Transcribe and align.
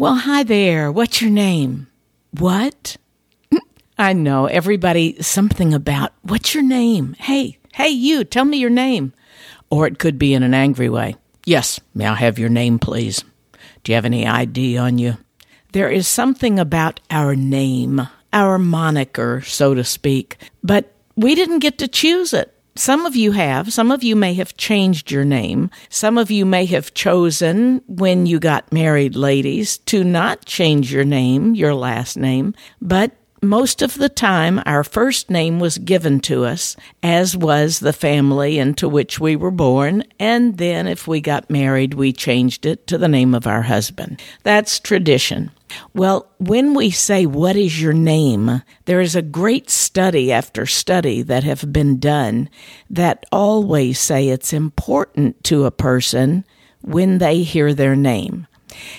Well, 0.00 0.16
hi 0.16 0.44
there. 0.44 0.90
What's 0.90 1.20
your 1.20 1.30
name? 1.30 1.86
What? 2.30 2.96
I 3.98 4.14
know 4.14 4.46
everybody 4.46 5.20
something 5.20 5.74
about 5.74 6.14
what's 6.22 6.54
your 6.54 6.62
name? 6.62 7.14
Hey, 7.18 7.58
hey, 7.74 7.90
you, 7.90 8.24
tell 8.24 8.46
me 8.46 8.56
your 8.56 8.70
name. 8.70 9.12
Or 9.68 9.86
it 9.86 9.98
could 9.98 10.18
be 10.18 10.32
in 10.32 10.42
an 10.42 10.54
angry 10.54 10.88
way. 10.88 11.16
Yes, 11.44 11.80
may 11.92 12.06
I 12.06 12.14
have 12.14 12.38
your 12.38 12.48
name, 12.48 12.78
please? 12.78 13.22
Do 13.84 13.92
you 13.92 13.96
have 13.96 14.06
any 14.06 14.26
ID 14.26 14.78
on 14.78 14.96
you? 14.96 15.18
There 15.72 15.90
is 15.90 16.08
something 16.08 16.58
about 16.58 17.00
our 17.10 17.36
name, 17.36 18.00
our 18.32 18.58
moniker, 18.58 19.42
so 19.42 19.74
to 19.74 19.84
speak, 19.84 20.38
but 20.62 20.94
we 21.14 21.34
didn't 21.34 21.58
get 21.58 21.76
to 21.76 21.88
choose 21.88 22.32
it. 22.32 22.58
Some 22.76 23.04
of 23.04 23.16
you 23.16 23.32
have. 23.32 23.72
Some 23.72 23.90
of 23.90 24.02
you 24.02 24.14
may 24.16 24.34
have 24.34 24.56
changed 24.56 25.10
your 25.10 25.24
name. 25.24 25.70
Some 25.88 26.16
of 26.16 26.30
you 26.30 26.46
may 26.46 26.66
have 26.66 26.94
chosen 26.94 27.82
when 27.86 28.26
you 28.26 28.38
got 28.38 28.72
married, 28.72 29.16
ladies, 29.16 29.78
to 29.78 30.04
not 30.04 30.44
change 30.44 30.92
your 30.92 31.04
name, 31.04 31.54
your 31.54 31.74
last 31.74 32.16
name. 32.16 32.54
But 32.80 33.12
most 33.42 33.80
of 33.80 33.94
the 33.94 34.08
time, 34.08 34.62
our 34.66 34.84
first 34.84 35.30
name 35.30 35.60
was 35.60 35.78
given 35.78 36.20
to 36.20 36.44
us, 36.44 36.76
as 37.02 37.36
was 37.36 37.80
the 37.80 37.92
family 37.92 38.58
into 38.58 38.88
which 38.88 39.18
we 39.18 39.36
were 39.36 39.50
born. 39.50 40.04
And 40.18 40.58
then 40.58 40.86
if 40.86 41.08
we 41.08 41.20
got 41.20 41.50
married, 41.50 41.94
we 41.94 42.12
changed 42.12 42.66
it 42.66 42.86
to 42.88 42.98
the 42.98 43.08
name 43.08 43.34
of 43.34 43.46
our 43.46 43.62
husband. 43.62 44.20
That's 44.42 44.78
tradition. 44.78 45.50
Well, 45.94 46.28
when 46.38 46.74
we 46.74 46.90
say, 46.90 47.26
What 47.26 47.56
is 47.56 47.80
your 47.80 47.92
name? 47.92 48.62
there 48.84 49.00
is 49.00 49.14
a 49.14 49.22
great 49.22 49.70
study 49.70 50.32
after 50.32 50.66
study 50.66 51.22
that 51.22 51.44
have 51.44 51.72
been 51.72 51.98
done 51.98 52.48
that 52.90 53.24
always 53.30 53.98
say 53.98 54.28
it's 54.28 54.52
important 54.52 55.42
to 55.44 55.64
a 55.64 55.70
person 55.70 56.44
when 56.82 57.18
they 57.18 57.42
hear 57.42 57.72
their 57.72 57.94
name. 57.94 58.46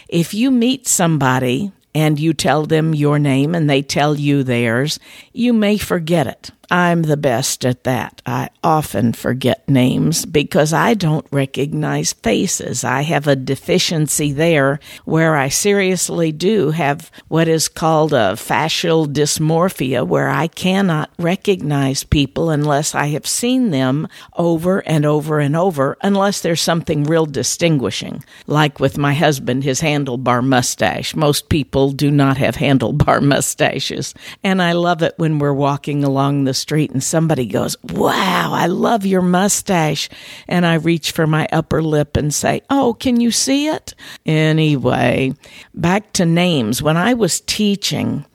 If 0.08 0.34
you 0.34 0.50
meet 0.52 0.88
somebody 0.88 1.72
and 1.94 2.20
you 2.20 2.34
tell 2.34 2.66
them 2.66 2.94
your 2.94 3.20
name 3.20 3.56
and 3.56 3.70
they 3.70 3.81
tell 3.81 4.16
you 4.16 4.44
theirs, 4.44 5.00
you 5.34 5.53
may 5.53 5.78
forget 5.78 6.28
it. 6.28 6.52
I'm 6.72 7.02
the 7.02 7.17
best 7.17 7.66
at 7.66 7.84
that. 7.84 8.22
I 8.25 8.50
often 8.64 9.11
forget 9.11 9.67
names 9.67 10.25
because 10.25 10.72
I 10.72 10.94
don't 10.94 11.28
recognize 11.30 12.14
faces. 12.14 12.86
I 12.86 13.02
have 13.02 13.28
a 13.28 13.36
deficiency 13.36 14.31
there 14.31 14.80
where 15.03 15.36
I 15.36 15.50
seriously 15.50 16.31
do 16.31 16.72
have 16.72 17.12
what 17.28 17.50
is 17.50 17.67
called 17.67 18.14
a 18.14 18.38
facial 18.38 19.06
dysmorphia, 19.06 20.08
where 20.08 20.30
I 20.30 20.47
cannot 20.47 21.12
recognize 21.19 22.06
people 22.06 22.50
unless 22.50 22.95
I 22.95 23.08
have 23.08 23.28
seen 23.28 23.72
them 23.72 24.08
over 24.38 24.80
and 24.88 25.06
over 25.06 25.42
and 25.42 25.58
over, 25.58 25.97
unless 26.02 26.39
there's 26.39 26.62
something 26.62 27.03
real 27.03 27.25
distinguishing. 27.25 28.23
Like 28.47 28.80
with 28.80 28.97
my 28.97 29.14
husband, 29.14 29.66
his 29.66 29.81
handlebar 29.81 30.42
mustache. 30.42 31.17
Most 31.17 31.50
people 31.50 31.81
do 31.90 32.12
not 32.12 32.38
have 32.38 32.56
handlebar 32.56 33.22
mustaches. 33.24 34.14
And 34.44 34.62
I 34.62 34.74
love 34.74 35.02
it 35.02 35.16
when 35.18 35.40
we're 35.40 35.54
walking 35.54 36.04
along 36.04 36.44
the 36.44 36.54
street 36.54 36.92
and 36.92 37.04
somebody 37.04 37.48
goes, 37.48 37.76
Wow, 37.84 38.52
I 38.54 38.68
love 38.68 39.06
your 39.06 39.22
mustache. 39.22 40.09
And 40.47 40.66
I 40.66 40.75
reach 40.75 41.12
for 41.12 41.25
my 41.25 41.47
upper 41.52 41.81
lip 41.81 42.16
and 42.16 42.34
say, 42.34 42.62
Oh, 42.70 42.94
can 42.94 43.20
you 43.20 43.31
see 43.31 43.68
it? 43.68 43.96
Anyway, 44.25 45.34
back 45.74 46.14
to 46.14 46.25
names. 46.25 46.84
When 46.84 46.97
I 46.97 47.14
was 47.16 47.41
teaching, 47.41 48.25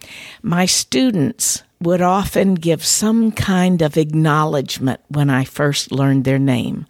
my 0.43 0.67
students 0.67 1.63
would 1.81 2.01
often 2.01 2.55
give 2.55 2.85
some 2.85 3.31
kind 3.33 3.83
of 3.83 3.97
acknowledgement 3.97 5.01
when 5.09 5.29
I 5.29 5.45
first 5.45 5.93
learned 5.93 6.25
their 6.25 6.39
name. 6.39 6.87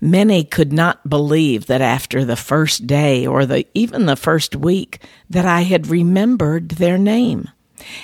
Many 0.00 0.44
could 0.44 0.72
not 0.72 1.08
believe 1.08 1.66
that 1.66 1.80
after 1.80 2.24
the 2.24 2.36
first 2.36 2.86
day 2.86 3.26
or 3.26 3.46
the 3.46 3.66
even 3.72 4.06
the 4.06 4.16
first 4.16 4.54
week 4.54 5.02
that 5.30 5.46
I 5.46 5.62
had 5.62 5.86
remembered 5.86 6.70
their 6.70 6.98
name. 6.98 7.50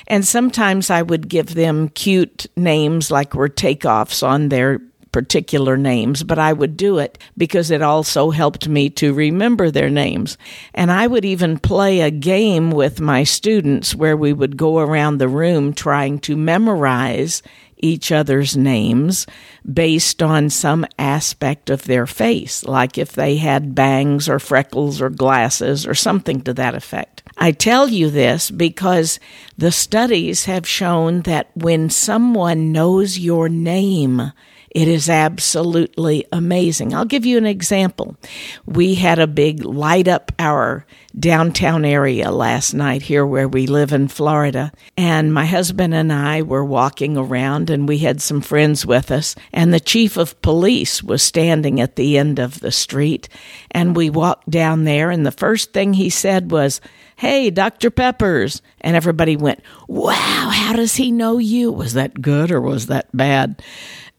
And 0.07 0.27
sometimes 0.27 0.91
I 0.91 1.03
would 1.03 1.29
give 1.29 1.55
them 1.55 1.89
cute 1.89 2.47
names 2.57 3.11
like 3.11 3.35
were 3.35 3.49
takeoffs 3.49 4.27
on 4.27 4.49
their 4.49 4.81
particular 5.13 5.77
names, 5.77 6.23
but 6.23 6.39
I 6.39 6.53
would 6.53 6.77
do 6.77 6.99
it 6.99 7.19
because 7.37 7.71
it 7.71 7.83
also 7.83 8.31
helped 8.31 8.69
me 8.69 8.91
to 8.91 9.15
remember 9.15 9.71
their 9.71 9.91
names. 9.91 10.37
And 10.75 10.91
I 10.91 11.07
would 11.07 11.25
even 11.25 11.59
play 11.59 12.01
a 12.01 12.11
game 12.11 12.71
with 12.71 13.01
my 13.01 13.25
students 13.25 13.95
where 13.95 14.17
we 14.17 14.33
would 14.33 14.57
go 14.57 14.79
around 14.79 15.19
the 15.19 15.29
room 15.29 15.75
trying 15.75 16.19
to 16.21 16.37
memorize 16.37 17.43
each 17.83 18.13
other's 18.13 18.57
names 18.57 19.27
based 19.71 20.23
on 20.23 20.49
some 20.49 20.87
aspect 20.99 21.69
of 21.69 21.85
their 21.85 22.07
face, 22.07 22.65
like 22.65 22.97
if 22.97 23.13
they 23.13 23.37
had 23.37 23.75
bangs 23.75 24.29
or 24.29 24.39
freckles 24.39 25.01
or 25.01 25.11
glasses 25.11 25.87
or 25.87 25.95
something 25.95 26.41
to 26.43 26.55
that 26.55 26.75
effect. 26.75 27.23
I 27.37 27.51
tell 27.51 27.89
you 27.89 28.09
this 28.09 28.51
because 28.51 29.19
the 29.59 29.73
studies 29.73 30.45
have 30.45 30.67
shown 30.67 31.23
that 31.23 31.51
when 31.55 31.91
someone 31.91 32.73
knows 32.73 33.19
your 33.19 33.49
name, 33.49 34.33
it 34.75 34.89
is 34.89 35.11
absolutely 35.11 36.25
amazing. 36.33 36.95
I'll 36.95 37.05
give 37.05 37.27
you 37.27 37.37
an 37.37 37.45
example. 37.45 38.17
We 38.65 38.95
had 38.95 39.19
a 39.19 39.27
big 39.27 39.65
light 39.65 40.09
up 40.09 40.33
our 40.39 40.87
downtown 41.19 41.85
area 41.85 42.31
last 42.31 42.73
night 42.73 43.03
here 43.03 43.27
where 43.27 43.47
we 43.47 43.67
live 43.67 43.93
in 43.93 44.09
Florida. 44.09 44.73
And 44.97 45.35
my 45.35 45.45
husband 45.45 45.93
and 45.93 46.11
I 46.11 46.41
were 46.41 46.65
walking 46.65 47.19
around 47.19 47.69
and 47.69 47.87
we 47.87 47.99
had 47.99 48.23
some 48.23 48.41
friends 48.41 48.87
with 48.87 49.11
us. 49.11 49.35
And 49.53 49.75
the 49.75 49.81
chief 49.81 50.17
of 50.17 50.41
police 50.41 51.03
was 51.03 51.23
standing 51.23 51.79
at 51.79 51.97
the 51.97 52.17
end 52.17 52.39
of 52.39 52.61
the 52.61 52.73
street. 52.73 53.29
And 53.73 53.95
we 53.95 54.09
walked 54.09 54.49
down 54.49 54.85
there. 54.85 55.11
And 55.11 55.27
the 55.27 55.33
first 55.33 55.75
thing 55.75 55.93
he 55.93 56.09
said 56.09 56.51
was, 56.51 56.81
Hey, 57.17 57.51
Dr. 57.51 57.91
Peppers. 57.91 58.63
And 58.81 58.97
everybody 58.97 59.37
went, 59.37 59.61
Wow, 59.87 60.51
how 60.51 60.73
does 60.73 60.97
he 60.97 61.13
know 61.13 61.37
you? 61.37 61.71
Was 61.71 61.93
that 61.93 62.23
good 62.23 62.51
or 62.51 62.61
was 62.63 62.87
that 62.87 63.15
bad? 63.15 63.63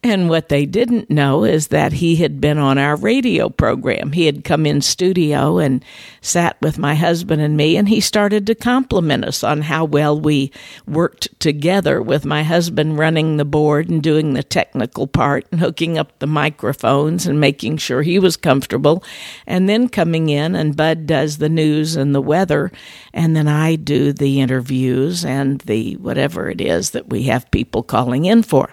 And 0.06 0.28
what 0.28 0.50
they 0.50 0.66
didn't 0.66 1.10
know 1.10 1.46
is 1.46 1.70
that 1.70 1.94
he 1.94 2.18
had 2.18 2.42
been 2.42 2.58
on 2.58 2.78
our 2.78 2.98
radio 2.98 3.48
program. 3.48 4.12
He 4.12 4.26
had 4.26 4.44
come 4.44 4.66
in 4.66 4.82
studio 4.82 5.60
and 5.60 5.84
sat 6.20 6.58
with 6.62 6.78
my 6.78 6.94
husband 6.94 7.42
and 7.42 7.56
me, 7.56 7.78
and 7.78 7.88
he 7.88 8.02
started 8.02 8.46
to 8.48 8.56
compliment 8.56 9.24
us 9.24 9.46
on 9.46 9.62
how 9.62 9.86
well 9.86 10.20
we 10.20 10.52
worked 10.86 11.40
together 11.40 12.02
with 12.02 12.26
my 12.26 12.44
husband 12.44 12.98
running 12.98 13.38
the 13.38 13.46
board 13.46 13.90
and 13.90 14.04
doing 14.04 14.34
the 14.34 14.44
technical 14.44 15.08
part 15.08 15.48
and 15.52 15.62
hooking 15.62 15.98
up 15.98 16.20
the 16.20 16.28
microphones 16.28 17.26
and 17.26 17.40
making 17.40 17.78
sure 17.78 18.02
he 18.02 18.20
was 18.20 18.36
comfortable. 18.36 19.06
And 19.48 19.70
then 19.70 19.88
coming 19.88 20.28
in, 20.28 20.54
and 20.54 20.76
Bud 20.76 21.08
does 21.08 21.38
the 21.38 21.48
news 21.48 21.96
and 21.96 22.14
the 22.14 22.22
weather, 22.22 22.74
and 23.14 23.38
then 23.38 23.48
I 23.48 23.78
do 23.78 24.12
the 24.12 24.42
interviews 24.42 25.24
and 25.24 25.62
the 25.62 25.94
whatever 25.96 26.50
it 26.50 26.60
is 26.60 26.90
that 26.90 27.08
we 27.08 27.24
have 27.24 27.50
people 27.52 27.84
calling 27.84 28.26
in 28.26 28.44
for 28.44 28.70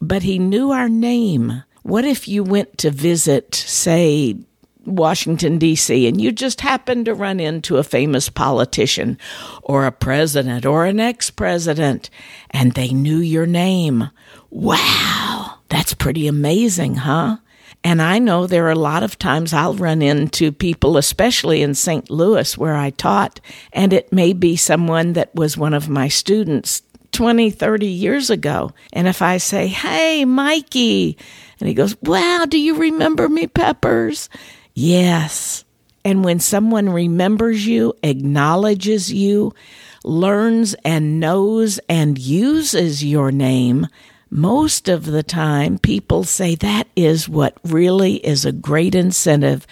but 0.00 0.22
he 0.22 0.38
knew 0.38 0.70
our 0.70 0.88
name. 0.88 1.62
What 1.82 2.04
if 2.04 2.28
you 2.28 2.44
went 2.44 2.78
to 2.78 2.90
visit, 2.90 3.54
say, 3.54 4.36
Washington, 4.84 5.58
D.C., 5.58 6.06
and 6.06 6.20
you 6.20 6.32
just 6.32 6.60
happened 6.60 7.06
to 7.06 7.14
run 7.14 7.40
into 7.40 7.76
a 7.76 7.84
famous 7.84 8.28
politician 8.28 9.18
or 9.62 9.86
a 9.86 9.92
president 9.92 10.66
or 10.66 10.86
an 10.86 11.00
ex 11.00 11.30
president 11.30 12.10
and 12.50 12.72
they 12.72 12.88
knew 12.88 13.18
your 13.18 13.46
name? 13.46 14.10
Wow, 14.50 15.58
that's 15.68 15.94
pretty 15.94 16.26
amazing, 16.26 16.96
huh? 16.96 17.38
And 17.84 18.00
I 18.00 18.18
know 18.20 18.46
there 18.46 18.66
are 18.66 18.70
a 18.70 18.76
lot 18.76 19.02
of 19.02 19.18
times 19.18 19.52
I'll 19.52 19.74
run 19.74 20.02
into 20.02 20.52
people, 20.52 20.96
especially 20.96 21.62
in 21.62 21.74
St. 21.74 22.08
Louis 22.10 22.56
where 22.56 22.76
I 22.76 22.90
taught, 22.90 23.40
and 23.72 23.92
it 23.92 24.12
may 24.12 24.32
be 24.32 24.56
someone 24.56 25.14
that 25.14 25.34
was 25.34 25.56
one 25.58 25.74
of 25.74 25.88
my 25.88 26.06
students 26.06 26.82
20, 27.12 27.50
30 27.50 27.86
years 27.86 28.30
ago. 28.30 28.72
And 28.92 29.06
if 29.06 29.22
I 29.22 29.38
say, 29.38 29.68
Hey, 29.68 30.24
Mikey, 30.24 31.16
and 31.60 31.68
he 31.68 31.74
goes, 31.74 31.96
Wow, 32.02 32.46
do 32.48 32.58
you 32.58 32.76
remember 32.76 33.28
me, 33.28 33.46
Peppers? 33.46 34.28
Yes. 34.74 35.64
And 36.04 36.24
when 36.24 36.40
someone 36.40 36.88
remembers 36.88 37.66
you, 37.66 37.94
acknowledges 38.02 39.12
you, 39.12 39.54
learns 40.02 40.74
and 40.84 41.20
knows 41.20 41.78
and 41.88 42.18
uses 42.18 43.04
your 43.04 43.30
name, 43.30 43.86
most 44.28 44.88
of 44.88 45.04
the 45.04 45.22
time 45.22 45.78
people 45.78 46.24
say 46.24 46.54
that 46.56 46.88
is 46.96 47.28
what 47.28 47.56
really 47.64 48.14
is 48.26 48.44
a 48.44 48.50
great 48.50 48.94
incentive 48.94 49.66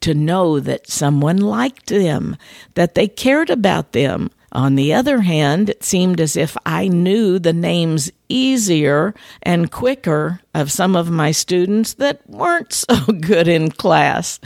to 0.00 0.14
know 0.14 0.60
that 0.60 0.88
someone 0.88 1.38
liked 1.38 1.86
them, 1.88 2.36
that 2.74 2.94
they 2.94 3.08
cared 3.08 3.50
about 3.50 3.92
them, 3.92 4.30
On 4.54 4.76
the 4.76 4.94
other 4.94 5.20
hand, 5.20 5.70
it 5.70 5.82
seemed 5.82 6.20
as 6.20 6.36
if 6.36 6.56
I 6.64 6.86
knew 6.86 7.40
the 7.40 7.52
names 7.52 8.12
easier 8.28 9.12
and 9.42 9.70
quicker 9.70 10.40
of 10.54 10.70
some 10.70 10.94
of 10.94 11.10
my 11.10 11.32
students 11.32 11.94
that 11.94 12.28
weren't 12.30 12.72
so 12.72 12.96
good 13.06 13.48
in 13.48 13.70
class. 13.72 14.38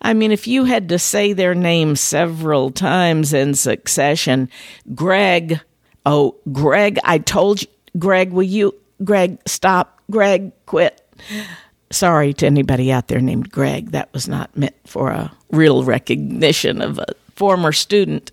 I 0.00 0.14
mean, 0.14 0.30
if 0.30 0.46
you 0.46 0.64
had 0.64 0.88
to 0.90 0.98
say 0.98 1.32
their 1.32 1.56
name 1.56 1.96
several 1.96 2.70
times 2.70 3.32
in 3.32 3.54
succession, 3.54 4.48
Greg, 4.94 5.60
oh, 6.06 6.36
Greg, 6.52 6.98
I 7.02 7.18
told 7.18 7.62
you, 7.62 7.68
Greg, 7.98 8.30
will 8.30 8.44
you, 8.44 8.74
Greg, 9.02 9.38
stop, 9.46 10.00
Greg, 10.08 10.52
quit. 10.66 11.02
Sorry 11.90 12.32
to 12.34 12.46
anybody 12.46 12.92
out 12.92 13.08
there 13.08 13.20
named 13.20 13.50
Greg. 13.50 13.90
That 13.90 14.12
was 14.12 14.28
not 14.28 14.56
meant 14.56 14.76
for 14.86 15.10
a 15.10 15.32
real 15.50 15.82
recognition 15.82 16.80
of 16.80 16.98
a 16.98 17.06
former 17.38 17.72
student. 17.72 18.32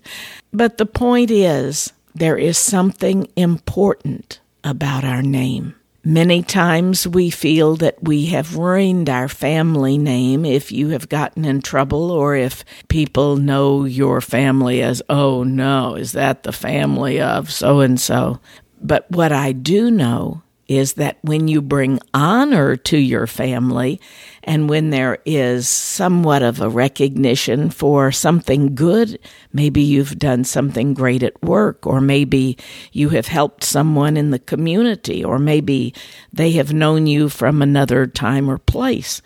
But 0.52 0.78
the 0.78 0.86
point 0.86 1.30
is, 1.30 1.92
there 2.14 2.36
is 2.36 2.58
something 2.58 3.28
important 3.36 4.40
about 4.64 5.04
our 5.04 5.22
name. 5.22 5.74
Many 6.02 6.42
times 6.42 7.06
we 7.06 7.30
feel 7.30 7.76
that 7.76 8.02
we 8.02 8.26
have 8.26 8.56
ruined 8.56 9.08
our 9.10 9.28
family 9.28 9.98
name 9.98 10.44
if 10.44 10.70
you 10.70 10.90
have 10.90 11.08
gotten 11.08 11.44
in 11.44 11.62
trouble 11.62 12.10
or 12.10 12.36
if 12.36 12.64
people 12.88 13.36
know 13.36 13.84
your 13.84 14.20
family 14.20 14.82
as, 14.82 15.02
oh 15.08 15.42
no, 15.42 15.94
is 15.94 16.12
that 16.12 16.42
the 16.42 16.52
family 16.52 17.20
of 17.20 17.50
so 17.50 17.80
and 17.80 18.00
so? 18.00 18.40
But 18.80 19.10
what 19.10 19.32
I 19.32 19.52
do 19.52 19.90
know 19.90 20.42
is 20.68 20.94
that 20.94 21.18
when 21.22 21.48
you 21.48 21.62
bring 21.62 22.00
honor 22.12 22.76
to 22.76 22.96
your 22.98 23.26
family 23.26 24.00
and 24.42 24.68
when 24.68 24.90
there 24.90 25.18
is 25.24 25.68
somewhat 25.68 26.42
of 26.42 26.60
a 26.60 26.68
recognition 26.68 27.70
for 27.70 28.10
something 28.10 28.74
good, 28.74 29.18
maybe 29.52 29.80
you've 29.80 30.18
done 30.18 30.44
something 30.44 30.94
great 30.94 31.22
at 31.22 31.40
work, 31.42 31.86
or 31.86 32.00
maybe 32.00 32.56
you 32.92 33.10
have 33.10 33.26
helped 33.26 33.64
someone 33.64 34.16
in 34.16 34.30
the 34.30 34.38
community, 34.38 35.24
or 35.24 35.38
maybe 35.38 35.94
they 36.32 36.52
have 36.52 36.72
known 36.72 37.06
you 37.06 37.28
from 37.28 37.62
another 37.62 38.06
time 38.06 38.48
or 38.48 38.58
place. 38.58 39.22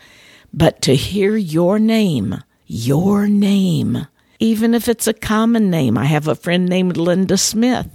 But 0.52 0.82
to 0.82 0.94
hear 0.94 1.36
your 1.36 1.78
name, 1.78 2.42
your 2.66 3.26
name, 3.26 4.06
even 4.40 4.74
if 4.74 4.88
it's 4.88 5.06
a 5.06 5.12
common 5.12 5.70
name. 5.70 5.96
I 5.96 6.06
have 6.06 6.26
a 6.26 6.34
friend 6.34 6.66
named 6.66 6.96
Linda 6.96 7.36
Smith, 7.36 7.86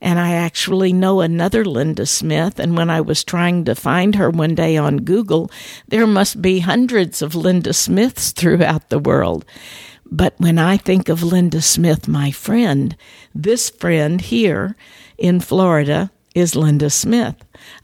and 0.00 0.18
I 0.18 0.32
actually 0.32 0.92
know 0.92 1.20
another 1.20 1.64
Linda 1.64 2.06
Smith. 2.06 2.58
And 2.58 2.76
when 2.76 2.88
I 2.88 3.00
was 3.00 3.24
trying 3.24 3.64
to 3.64 3.74
find 3.74 4.14
her 4.14 4.30
one 4.30 4.54
day 4.54 4.76
on 4.76 4.98
Google, 4.98 5.50
there 5.88 6.06
must 6.06 6.40
be 6.40 6.60
hundreds 6.60 7.20
of 7.20 7.34
Linda 7.34 7.74
Smiths 7.74 8.30
throughout 8.30 8.88
the 8.88 9.00
world. 9.00 9.44
But 10.10 10.34
when 10.38 10.58
I 10.58 10.78
think 10.78 11.08
of 11.08 11.22
Linda 11.22 11.60
Smith, 11.60 12.08
my 12.08 12.30
friend, 12.30 12.96
this 13.34 13.68
friend 13.68 14.20
here 14.20 14.76
in 15.18 15.40
Florida 15.40 16.10
is 16.34 16.54
Linda 16.54 16.88
Smith. 16.88 17.34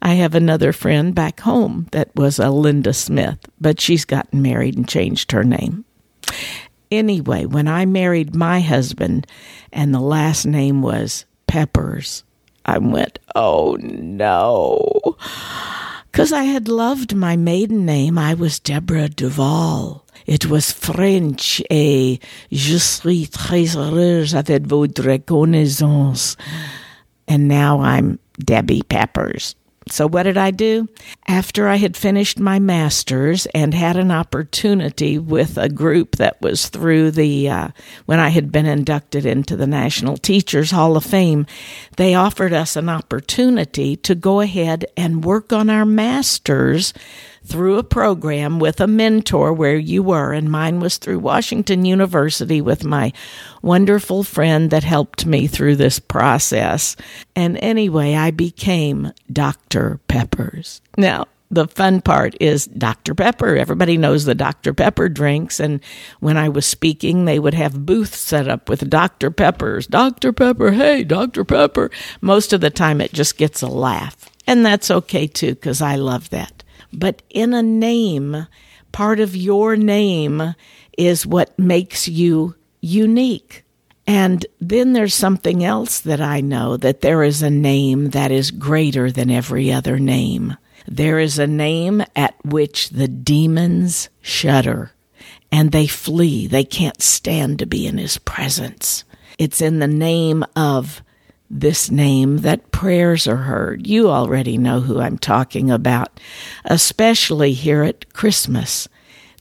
I 0.01 0.15
have 0.15 0.35
another 0.35 0.73
friend 0.73 1.15
back 1.15 1.41
home 1.41 1.89
that 1.91 2.15
was 2.15 2.39
a 2.39 2.51
Linda 2.51 2.95
Smith, 2.95 3.39
but 3.61 3.81
she's 3.81 4.05
gotten 4.05 4.41
married 4.41 4.77
and 4.77 4.89
changed 4.89 5.33
her 5.33 5.43
name. 5.43 5.85
Anyway, 6.91 7.47
when 7.47 7.69
I 7.69 7.87
married 7.87 8.35
my 8.35 8.61
husband 8.61 9.27
and 9.73 9.95
the 9.95 10.01
last 10.01 10.47
name 10.47 10.83
was 10.83 11.25
Peppers, 11.47 12.25
I 12.65 12.79
went, 12.79 13.19
oh 13.35 13.77
no. 13.81 15.17
Because 16.11 16.33
I 16.33 16.45
had 16.45 16.69
loved 16.69 17.15
my 17.15 17.37
maiden 17.37 17.85
name. 17.85 18.19
I 18.19 18.35
was 18.35 18.61
Deborah 18.61 19.09
Duval. 19.09 20.05
It 20.27 20.47
was 20.47 20.73
French 20.73 21.61
et 21.71 22.19
je 22.51 22.79
suis 22.79 23.27
très 23.27 23.77
heureuse 23.77 24.35
avec 24.35 24.67
votre 24.67 25.03
reconnaissance. 25.03 26.37
And 27.29 27.49
now 27.49 27.81
I'm 27.81 28.19
Debbie 28.39 28.83
Peppers. 28.83 29.55
So, 29.91 30.09
what 30.09 30.23
did 30.23 30.39
I 30.39 30.51
do? 30.51 30.89
After 31.29 31.69
I 31.69 31.77
had 31.77 31.97
finished 31.97 32.39
my 32.39 32.59
master's 32.59 33.47
and 33.47 33.75
had 33.75 33.97
an 33.97 34.11
opportunity 34.11 35.19
with 35.19 35.59
a 35.59 35.69
group 35.69 36.17
that 36.17 36.41
was 36.41 36.69
through 36.69 37.11
the, 37.11 37.49
uh, 37.51 37.69
when 38.07 38.19
I 38.19 38.31
had 38.31 38.51
been 38.51 38.67
inducted 38.67 39.27
into 39.27 39.57
the 39.57 39.67
National 39.67 40.17
Teachers 40.17 40.71
Hall 40.71 40.97
of 40.97 41.05
Fame, 41.05 41.47
they 41.97 42.15
offered 42.15 42.53
us 42.53 42.77
an 42.77 42.89
opportunity 42.89 43.97
to 43.97 44.15
go 44.15 44.41
ahead 44.41 44.87
and 44.97 45.25
work 45.25 45.53
on 45.53 45.69
our 45.69 45.85
master's 45.85 46.95
through 47.45 47.79
a 47.79 47.85
program 47.85 48.59
with 48.59 48.81
a 48.81 48.87
mentor 48.87 49.53
where 49.53 49.77
you 49.77 50.03
were, 50.03 50.33
and 50.33 50.51
mine 50.51 50.81
was 50.81 50.97
through 50.97 51.19
Washington 51.19 51.85
University 51.85 52.61
with 52.61 52.85
my 52.85 53.13
wonderful 53.63 54.25
friend 54.25 54.71
that 54.71 54.85
helped 54.85 55.27
me 55.27 55.47
through 55.47 55.77
this 55.77 55.99
process. 55.99 56.97
And 57.37 57.59
anyway, 57.59 58.15
I 58.15 58.31
became 58.31 59.13
Dr. 59.31 60.01
Peppers. 60.09 60.81
Now, 60.97 61.27
the 61.51 61.69
fun 61.69 62.01
part 62.01 62.35
is 62.41 62.67
Dr. 62.67 63.15
Pepper. 63.15 63.57
Everybody 63.57 63.97
knows 63.97 64.25
the 64.25 64.35
Dr. 64.35 64.75
Pepper 64.75 65.09
drinks. 65.09 65.61
And 65.61 65.81
when 66.21 66.37
I 66.37 66.49
was 66.49 66.67
speaking, 66.67 67.25
they 67.25 67.39
would 67.39 67.55
have 67.55 67.87
booths 67.87 68.19
set 68.19 68.49
up 68.49 68.69
with 68.69 68.89
Dr. 68.91 69.31
Peppers. 69.31 69.87
Dr. 69.87 70.33
Pepper, 70.33 70.73
hey, 70.73 71.05
Dr. 71.05 71.45
Pepper. 71.45 71.91
Most 72.21 72.53
of 72.53 72.61
the 72.61 72.71
time, 72.71 73.01
it 73.01 73.13
just 73.13 73.37
gets 73.37 73.63
a 73.63 73.69
laugh. 73.69 74.31
And 74.47 74.65
that's 74.65 74.91
okay 74.91 75.27
too, 75.27 75.55
because 75.55 75.81
I 75.81 75.97
love 75.97 76.31
that. 76.31 76.54
But 76.95 77.23
in 77.31 77.53
a 77.53 77.63
name, 77.63 78.47
part 78.93 79.21
of 79.21 79.37
your 79.37 79.77
name 79.77 80.55
is 80.97 81.27
what 81.27 81.59
makes 81.59 82.09
you 82.09 82.55
unique. 82.81 83.65
And 84.07 84.45
then 84.61 84.93
there's 84.93 85.15
something 85.15 85.65
else 85.65 86.01
that 86.01 86.21
I 86.21 86.41
know 86.41 86.77
that 86.77 87.01
there 87.01 87.23
is 87.23 87.43
a 87.43 87.51
name 87.51 88.11
that 88.11 88.31
is 88.31 88.51
greater 88.51 89.11
than 89.11 89.31
every 89.31 89.73
other 89.73 89.99
name. 89.99 90.57
There 90.87 91.19
is 91.19 91.39
a 91.39 91.47
name 91.47 92.03
at 92.15 92.35
which 92.45 92.91
the 92.91 93.09
demons 93.09 94.11
shudder 94.21 94.93
and 95.51 95.73
they 95.73 95.87
flee. 95.87 96.47
They 96.47 96.65
can't 96.65 97.01
stand 97.01 97.61
to 97.61 97.67
be 97.67 97.87
in 97.87 97.97
his 97.97 98.19
presence. 98.19 99.05
It's 99.39 99.61
in 99.61 99.79
the 99.79 99.89
name 99.89 100.45
of 100.55 101.03
this 101.51 101.91
name 101.91 102.39
that 102.39 102.71
prayers 102.71 103.27
are 103.27 103.37
heard. 103.37 103.87
You 103.87 104.09
already 104.09 104.59
know 104.59 104.81
who 104.81 105.01
I'm 105.01 105.19
talking 105.19 105.71
about, 105.71 106.21
especially 106.65 107.53
here 107.53 107.83
at 107.83 108.13
Christmas. 108.13 108.89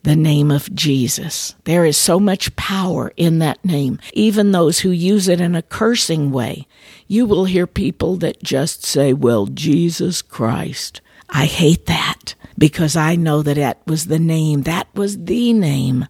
The 0.04 0.16
name 0.18 0.52
of 0.52 0.74
Jesus. 0.76 1.56
There 1.64 1.86
is 1.86 1.96
so 1.96 2.20
much 2.20 2.54
power 2.58 3.14
in 3.16 3.40
that 3.40 3.64
name. 3.64 4.00
Even 4.12 4.52
those 4.52 4.80
who 4.80 4.90
use 4.90 5.30
it 5.30 5.40
in 5.40 5.56
a 5.56 5.62
cursing 5.62 6.32
way. 6.32 6.68
You 7.08 7.26
will 7.26 7.46
hear 7.46 7.66
people 7.66 8.18
that 8.18 8.44
just 8.44 8.84
say, 8.84 9.14
Well, 9.14 9.46
Jesus 9.46 10.22
Christ. 10.22 11.00
I 11.30 11.46
hate 11.46 11.86
that 11.86 12.36
because 12.58 12.98
I 12.98 13.16
know 13.16 13.42
that 13.44 13.56
that 13.56 13.80
was 13.88 14.08
the 14.08 14.20
name, 14.20 14.64
that 14.64 14.88
was 14.94 15.24
the 15.24 15.54
name 15.54 16.06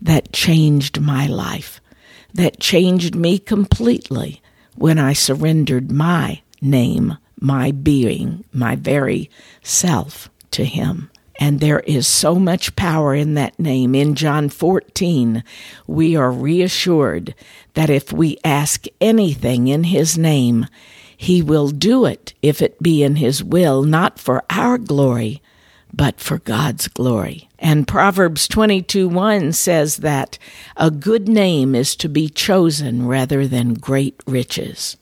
that 0.00 0.32
changed 0.32 1.00
my 1.00 1.26
life, 1.26 1.80
that 2.34 2.60
changed 2.60 3.14
me 3.14 3.38
completely 3.38 4.42
when 4.78 4.98
I 4.98 5.12
surrendered 5.12 5.90
my 5.90 6.42
name, 6.60 7.18
my 7.40 7.72
being, 7.72 8.44
my 8.52 8.76
very 8.76 9.28
self 9.62 10.30
to 10.52 10.64
Him. 10.64 11.10
And 11.40 11.60
there 11.60 11.80
is 11.80 12.06
so 12.06 12.36
much 12.36 12.74
power 12.74 13.14
in 13.14 13.34
that 13.34 13.58
name. 13.58 13.94
In 13.94 14.14
John 14.14 14.48
14, 14.48 15.44
we 15.86 16.16
are 16.16 16.30
reassured 16.30 17.34
that 17.74 17.90
if 17.90 18.12
we 18.12 18.38
ask 18.44 18.86
anything 19.00 19.68
in 19.68 19.84
His 19.84 20.16
name, 20.16 20.66
He 21.16 21.42
will 21.42 21.68
do 21.68 22.04
it 22.04 22.34
if 22.42 22.62
it 22.62 22.82
be 22.82 23.02
in 23.02 23.16
His 23.16 23.42
will, 23.42 23.82
not 23.82 24.18
for 24.18 24.44
our 24.50 24.78
glory, 24.78 25.42
but 25.92 26.20
for 26.20 26.38
God's 26.38 26.88
glory. 26.88 27.48
And 27.58 27.88
Proverbs 27.88 28.46
22 28.48 29.08
1 29.08 29.52
says 29.52 29.98
that 29.98 30.38
a 30.76 30.90
good 30.90 31.28
name 31.28 31.74
is 31.74 31.96
to 31.96 32.08
be 32.08 32.28
chosen 32.28 33.06
rather 33.06 33.46
than 33.46 33.74
great 33.74 34.20
riches. 34.26 34.96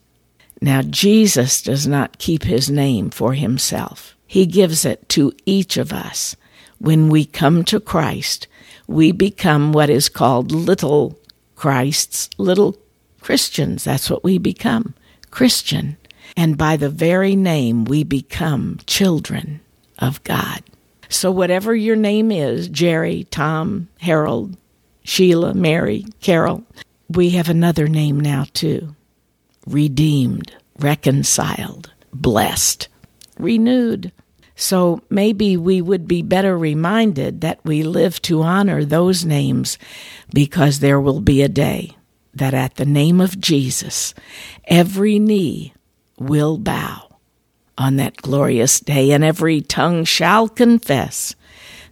Now, 0.61 0.81
Jesus 0.81 1.61
does 1.61 1.85
not 1.85 2.17
keep 2.17 2.43
his 2.43 2.69
name 2.69 3.09
for 3.09 3.33
himself. 3.33 4.15
He 4.25 4.45
gives 4.45 4.85
it 4.85 5.07
to 5.09 5.31
each 5.45 5.77
of 5.77 5.93
us. 5.93 6.35
When 6.79 7.09
we 7.09 7.25
come 7.25 7.63
to 7.65 7.79
Christ, 7.79 8.47
we 8.87 9.11
become 9.11 9.71
what 9.71 9.89
is 9.89 10.09
called 10.09 10.51
little 10.51 11.19
Christs, 11.55 12.29
little 12.37 12.77
Christians. 13.21 13.83
That's 13.83 14.09
what 14.09 14.23
we 14.23 14.37
become 14.37 14.95
Christian. 15.31 15.97
And 16.35 16.57
by 16.57 16.77
the 16.77 16.89
very 16.89 17.35
name, 17.35 17.85
we 17.85 18.03
become 18.03 18.79
children 18.85 19.61
of 19.99 20.23
God. 20.23 20.63
So, 21.09 21.31
whatever 21.31 21.75
your 21.75 21.95
name 21.95 22.31
is 22.31 22.67
Jerry, 22.67 23.25
Tom, 23.31 23.87
Harold, 23.99 24.57
Sheila, 25.03 25.53
Mary, 25.53 26.05
Carol 26.21 26.65
we 27.09 27.31
have 27.31 27.49
another 27.49 27.87
name 27.87 28.19
now 28.19 28.45
too 28.53 28.95
redeemed, 29.65 30.55
reconciled, 30.79 31.91
blessed, 32.13 32.87
renewed. 33.37 34.13
So 34.55 35.01
maybe 35.09 35.57
we 35.57 35.81
would 35.81 36.07
be 36.07 36.21
better 36.21 36.57
reminded 36.57 37.41
that 37.41 37.59
we 37.65 37.83
live 37.83 38.21
to 38.23 38.43
honor 38.43 38.85
those 38.85 39.25
names 39.25 39.77
because 40.33 40.79
there 40.79 41.01
will 41.01 41.19
be 41.19 41.41
a 41.41 41.49
day. 41.49 41.93
that 42.33 42.53
at 42.53 42.75
the 42.75 42.85
name 42.85 43.19
of 43.19 43.41
Jesus, 43.41 44.13
every 44.65 45.17
knee 45.17 45.73
will 46.19 46.59
bow 46.59 47.06
on 47.77 47.97
that 47.97 48.17
glorious 48.17 48.79
day, 48.79 49.11
and 49.11 49.23
every 49.23 49.61
tongue 49.61 50.03
shall 50.03 50.47
confess 50.49 51.35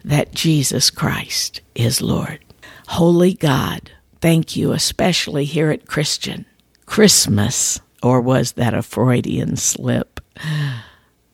that 0.04 0.34
Jesus 0.34 0.90
Christ 0.90 1.62
is 1.74 2.02
Lord. 2.02 2.40
Holy 2.88 3.34
God, 3.34 3.92
thank 4.22 4.56
you, 4.56 4.72
especially 4.72 5.46
here 5.46 5.72
at 5.72 5.88
Christian. 5.88 6.46
Christmas, 6.86 7.80
or 8.04 8.22
was 8.22 8.54
that 8.54 8.74
a 8.74 8.84
Freudian 8.84 9.56
slip? 9.56 10.20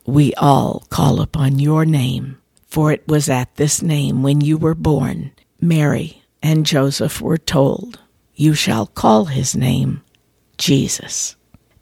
We 0.06 0.34
all 0.36 0.86
call 0.90 1.22
upon 1.22 1.60
your 1.60 1.86
name, 1.86 2.42
for 2.68 2.92
it 2.92 3.08
was 3.08 3.30
at 3.30 3.56
this 3.56 3.82
name 3.82 4.24
when 4.24 4.42
you 4.42 4.58
were 4.58 4.76
born. 4.76 5.32
Mary 5.60 6.24
and 6.42 6.66
Joseph 6.66 7.22
were 7.22 7.38
told, 7.38 8.00
You 8.34 8.54
shall 8.54 8.88
call 8.88 9.26
his 9.26 9.56
name 9.56 10.02
Jesus, 10.58 11.36